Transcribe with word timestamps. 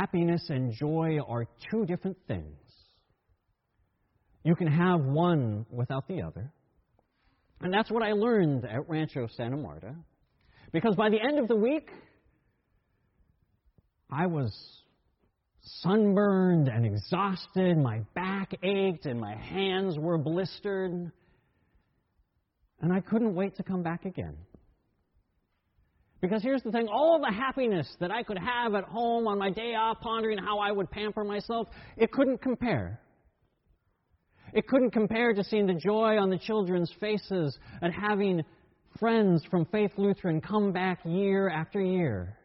happiness 0.00 0.46
and 0.48 0.72
joy 0.72 1.18
are 1.28 1.46
two 1.70 1.84
different 1.84 2.16
things. 2.26 2.56
You 4.44 4.54
can 4.54 4.66
have 4.66 5.00
one 5.00 5.66
without 5.70 6.08
the 6.08 6.22
other. 6.22 6.50
And 7.60 7.72
that's 7.72 7.90
what 7.90 8.02
I 8.02 8.12
learned 8.12 8.64
at 8.64 8.88
Rancho 8.88 9.28
Santa 9.36 9.58
Marta. 9.58 9.94
Because 10.72 10.94
by 10.94 11.10
the 11.10 11.18
end 11.20 11.38
of 11.38 11.48
the 11.48 11.56
week, 11.56 11.90
I 14.10 14.26
was 14.26 14.56
sunburned 15.82 16.68
and 16.68 16.86
exhausted. 16.86 17.76
My 17.76 18.00
back 18.14 18.54
ached 18.62 19.04
and 19.04 19.20
my 19.20 19.36
hands 19.36 19.98
were 19.98 20.16
blistered. 20.16 21.12
And 22.80 22.92
I 22.92 23.00
couldn't 23.00 23.34
wait 23.34 23.56
to 23.56 23.62
come 23.62 23.82
back 23.82 24.06
again. 24.06 24.36
Because 26.20 26.42
here's 26.42 26.62
the 26.62 26.70
thing 26.70 26.86
all 26.88 27.18
the 27.20 27.32
happiness 27.32 27.88
that 28.00 28.10
I 28.10 28.22
could 28.22 28.38
have 28.38 28.74
at 28.74 28.84
home 28.84 29.26
on 29.26 29.38
my 29.38 29.50
day 29.50 29.74
off, 29.74 30.00
pondering 30.00 30.38
how 30.38 30.58
I 30.58 30.70
would 30.70 30.90
pamper 30.90 31.24
myself, 31.24 31.68
it 31.96 32.12
couldn't 32.12 32.42
compare. 32.42 33.00
It 34.52 34.66
couldn't 34.66 34.90
compare 34.90 35.32
to 35.32 35.44
seeing 35.44 35.66
the 35.66 35.74
joy 35.74 36.18
on 36.18 36.28
the 36.28 36.38
children's 36.38 36.92
faces 37.00 37.56
and 37.80 37.92
having 37.92 38.42
friends 38.98 39.44
from 39.50 39.64
Faith 39.66 39.92
Lutheran 39.96 40.40
come 40.40 40.72
back 40.72 40.98
year 41.04 41.48
after 41.48 41.80
year. 41.80 42.36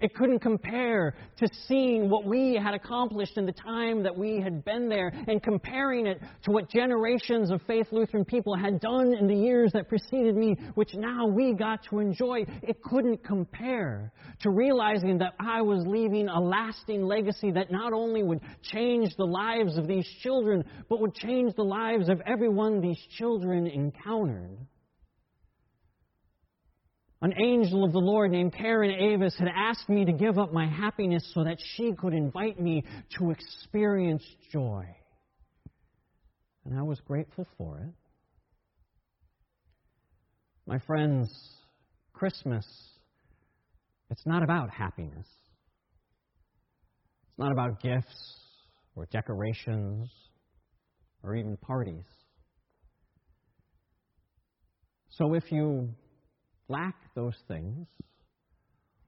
It 0.00 0.14
couldn't 0.14 0.38
compare 0.38 1.14
to 1.36 1.48
seeing 1.68 2.08
what 2.08 2.24
we 2.24 2.54
had 2.54 2.74
accomplished 2.74 3.36
in 3.36 3.44
the 3.44 3.52
time 3.52 4.02
that 4.02 4.16
we 4.16 4.40
had 4.40 4.64
been 4.64 4.88
there 4.88 5.12
and 5.28 5.42
comparing 5.42 6.06
it 6.06 6.20
to 6.44 6.50
what 6.50 6.70
generations 6.70 7.50
of 7.50 7.60
Faith 7.62 7.88
Lutheran 7.90 8.24
people 8.24 8.56
had 8.56 8.80
done 8.80 9.12
in 9.12 9.26
the 9.26 9.34
years 9.34 9.72
that 9.72 9.88
preceded 9.88 10.36
me, 10.36 10.56
which 10.74 10.94
now 10.94 11.26
we 11.26 11.52
got 11.52 11.84
to 11.90 11.98
enjoy. 11.98 12.44
It 12.62 12.82
couldn't 12.82 13.22
compare 13.22 14.10
to 14.40 14.50
realizing 14.50 15.18
that 15.18 15.34
I 15.38 15.60
was 15.60 15.84
leaving 15.86 16.28
a 16.28 16.40
lasting 16.40 17.02
legacy 17.02 17.50
that 17.52 17.70
not 17.70 17.92
only 17.92 18.22
would 18.22 18.40
change 18.62 19.14
the 19.16 19.26
lives 19.26 19.76
of 19.76 19.86
these 19.86 20.08
children, 20.22 20.64
but 20.88 21.00
would 21.00 21.14
change 21.14 21.54
the 21.56 21.62
lives 21.64 22.08
of 22.08 22.22
everyone 22.26 22.80
these 22.80 23.00
children 23.18 23.66
encountered. 23.66 24.58
An 27.22 27.34
angel 27.44 27.84
of 27.84 27.92
the 27.92 27.98
Lord 27.98 28.30
named 28.30 28.54
Karen 28.54 28.90
Avis 28.90 29.34
had 29.38 29.48
asked 29.54 29.88
me 29.90 30.06
to 30.06 30.12
give 30.12 30.38
up 30.38 30.52
my 30.54 30.66
happiness 30.66 31.30
so 31.34 31.44
that 31.44 31.58
she 31.76 31.92
could 31.92 32.14
invite 32.14 32.58
me 32.58 32.82
to 33.18 33.30
experience 33.30 34.24
joy. 34.50 34.86
And 36.64 36.78
I 36.78 36.82
was 36.82 36.98
grateful 37.00 37.46
for 37.58 37.78
it. 37.78 37.92
My 40.66 40.78
friends, 40.78 41.30
Christmas, 42.14 42.66
it's 44.08 44.24
not 44.24 44.42
about 44.42 44.70
happiness. 44.70 45.26
It's 47.28 47.38
not 47.38 47.52
about 47.52 47.82
gifts 47.82 48.38
or 48.96 49.06
decorations 49.06 50.08
or 51.22 51.36
even 51.36 51.58
parties. 51.58 52.04
So 55.10 55.34
if 55.34 55.52
you 55.52 55.90
lack 56.70 56.94
those 57.14 57.36
things, 57.48 57.86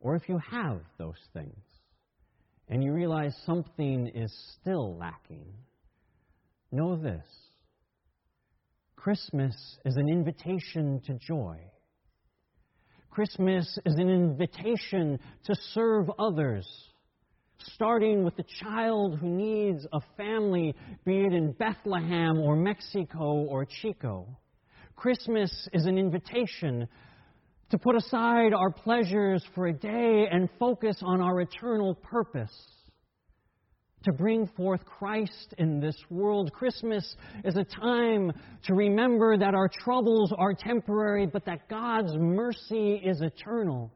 or 0.00 0.16
if 0.16 0.28
you 0.28 0.38
have 0.50 0.80
those 0.98 1.20
things 1.32 1.62
and 2.68 2.82
you 2.82 2.92
realize 2.92 3.34
something 3.46 4.08
is 4.08 4.34
still 4.60 4.96
lacking, 4.98 5.46
know 6.72 6.96
this 6.96 7.24
Christmas 8.96 9.54
is 9.84 9.96
an 9.96 10.08
invitation 10.08 11.00
to 11.06 11.14
joy. 11.14 11.58
Christmas 13.10 13.78
is 13.84 13.94
an 13.94 14.08
invitation 14.08 15.20
to 15.44 15.54
serve 15.72 16.10
others, 16.18 16.66
starting 17.74 18.24
with 18.24 18.34
the 18.36 18.46
child 18.62 19.18
who 19.18 19.28
needs 19.28 19.86
a 19.92 20.00
family, 20.16 20.74
be 21.04 21.20
it 21.20 21.32
in 21.32 21.52
Bethlehem 21.52 22.38
or 22.38 22.56
Mexico 22.56 23.44
or 23.44 23.66
Chico. 23.66 24.26
Christmas 24.96 25.68
is 25.72 25.86
an 25.86 25.98
invitation 25.98 26.88
to 27.74 27.78
put 27.78 27.96
aside 27.96 28.54
our 28.54 28.70
pleasures 28.70 29.44
for 29.52 29.66
a 29.66 29.72
day 29.72 30.28
and 30.30 30.48
focus 30.60 30.96
on 31.02 31.20
our 31.20 31.40
eternal 31.40 31.96
purpose. 31.96 32.54
To 34.04 34.12
bring 34.12 34.46
forth 34.46 34.84
Christ 34.84 35.56
in 35.58 35.80
this 35.80 35.96
world. 36.08 36.52
Christmas 36.52 37.16
is 37.42 37.56
a 37.56 37.64
time 37.64 38.30
to 38.66 38.74
remember 38.74 39.36
that 39.36 39.56
our 39.56 39.68
troubles 39.68 40.32
are 40.38 40.54
temporary, 40.54 41.26
but 41.26 41.44
that 41.46 41.68
God's 41.68 42.14
mercy 42.16 43.02
is 43.04 43.20
eternal. 43.22 43.90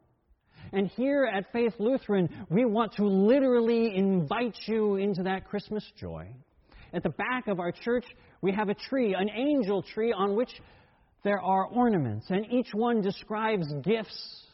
And 0.73 0.89
here 0.97 1.31
at 1.33 1.53
Faith 1.53 1.75
Lutheran, 1.79 2.29
we 2.51 2.65
want 2.65 2.95
to 2.95 3.07
literally 3.07 3.95
invite 3.95 4.59
you 4.67 4.97
into 4.97 5.23
that 5.23 5.47
Christmas 5.47 5.85
joy. 5.97 6.27
At 6.93 7.05
the 7.05 7.11
back 7.11 7.47
of 7.47 7.61
our 7.61 7.71
church, 7.71 8.07
we 8.43 8.51
have 8.51 8.71
a 8.71 8.75
tree, 8.75 9.15
an 9.17 9.31
angel 9.31 9.85
tree, 9.85 10.13
on 10.13 10.35
which 10.35 10.51
there 11.25 11.41
are 11.41 11.67
ornaments, 11.67 12.27
and 12.31 12.47
each 12.53 12.73
one 12.73 13.03
describes 13.03 13.67
gifts 13.83 14.45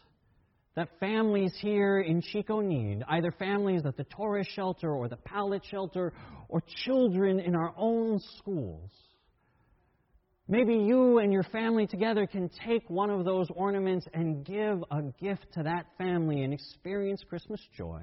that 0.76 0.88
families 0.98 1.52
here 1.60 2.00
in 2.00 2.20
Chico 2.20 2.60
need, 2.60 3.02
either 3.08 3.30
families 3.32 3.82
at 3.84 3.96
the 3.96 4.04
Torres 4.04 4.46
shelter 4.54 4.92
or 4.92 5.08
the 5.08 5.16
Pallet 5.16 5.62
shelter, 5.70 6.12
or 6.48 6.62
children 6.84 7.38
in 7.38 7.54
our 7.54 7.72
own 7.76 8.18
schools. 8.38 8.90
Maybe 10.48 10.74
you 10.74 11.18
and 11.18 11.32
your 11.32 11.44
family 11.44 11.86
together 11.86 12.26
can 12.26 12.50
take 12.66 12.88
one 12.90 13.08
of 13.08 13.24
those 13.24 13.46
ornaments 13.54 14.06
and 14.12 14.44
give 14.44 14.82
a 14.90 15.02
gift 15.20 15.46
to 15.54 15.62
that 15.62 15.86
family 15.96 16.42
and 16.42 16.52
experience 16.52 17.22
Christmas 17.26 17.60
joy. 17.76 18.02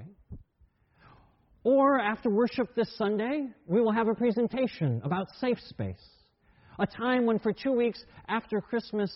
Or 1.62 2.00
after 2.00 2.30
worship 2.30 2.74
this 2.74 2.92
Sunday, 2.96 3.46
we 3.66 3.80
will 3.80 3.92
have 3.92 4.08
a 4.08 4.14
presentation 4.14 5.00
about 5.04 5.28
safe 5.40 5.58
space 5.68 6.21
a 6.78 6.86
time 6.86 7.26
when, 7.26 7.38
for 7.38 7.52
two 7.52 7.72
weeks 7.72 8.04
after 8.28 8.60
Christmas, 8.60 9.10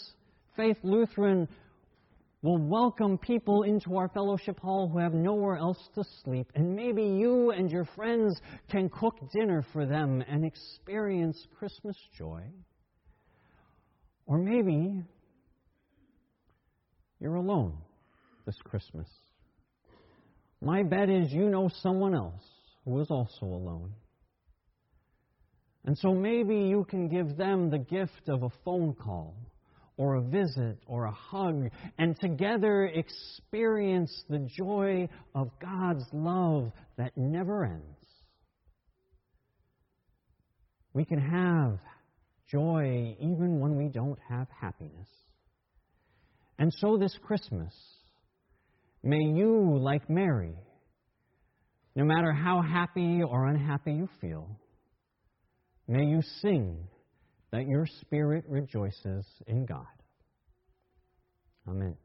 Faith 0.57 0.79
Lutheran 0.83 1.49
will 2.43 2.59
welcome 2.59 3.19
people 3.19 3.63
into 3.63 3.97
our 3.97 4.09
fellowship 4.09 4.61
hall 4.61 4.89
who 4.89 4.99
have 4.99 5.15
nowhere 5.15 5.57
else 5.57 5.79
to 5.95 6.05
sleep. 6.23 6.51
And 6.55 6.77
maybe 6.77 7.03
you 7.03 7.51
and 7.51 7.71
your 7.71 7.85
friends 7.97 8.41
can 8.71 8.89
cook 8.89 9.17
dinner 9.33 9.65
for 9.73 9.87
them 9.87 10.23
and 10.29 10.45
experience 10.45 11.47
Christmas 11.59 11.97
joy. 12.17 12.43
Or 14.27 14.39
maybe 14.39 15.03
you're 17.21 17.37
alone 17.37 17.79
this 18.45 18.57
Christmas. 18.65 19.09
My 20.61 20.83
bet 20.83 21.11
is 21.11 21.33
you 21.33 21.49
know 21.49 21.69
someone 21.83 22.15
else 22.15 22.45
who 22.85 23.01
is 23.01 23.11
also 23.11 23.47
alone. 23.47 23.93
And 25.87 25.97
so 25.97 26.13
maybe 26.13 26.57
you 26.57 26.85
can 26.91 27.09
give 27.09 27.37
them 27.37 27.71
the 27.71 27.79
gift 27.79 28.29
of 28.29 28.43
a 28.43 28.51
phone 28.65 28.93
call 28.93 29.37
or 29.97 30.17
a 30.17 30.21
visit 30.21 30.79
or 30.87 31.05
a 31.05 31.13
hug 31.13 31.71
and 31.97 32.19
together 32.21 32.87
experience 32.87 34.25
the 34.29 34.41
joy 34.59 35.09
of 35.35 35.49
God's 35.61 36.05
love 36.13 36.73
that 36.99 37.13
never 37.17 37.65
ends. 37.65 37.85
We 40.93 41.05
can 41.05 41.21
have 41.21 41.79
joy 42.51 43.17
even 43.21 43.61
when 43.61 43.77
we 43.77 43.89
don't 43.89 44.19
have 44.29 44.49
happiness. 44.61 45.09
And 46.59 46.73
so 46.79 46.97
this 46.97 47.17
Christmas, 47.23 47.73
may 49.03 49.23
you, 49.23 49.79
like 49.79 50.11
Mary, 50.11 50.57
no 51.95 52.05
matter 52.05 52.33
how 52.33 52.61
happy 52.61 53.23
or 53.23 53.47
unhappy 53.47 53.93
you 53.93 54.09
feel, 54.21 54.49
May 55.89 56.05
you 56.05 56.23
sing 56.41 56.79
that 57.53 57.69
your 57.69 57.87
spirit 57.87 58.45
rejoices 58.49 59.25
in 59.47 59.67
God. 59.67 59.87
Amen. 61.69 61.97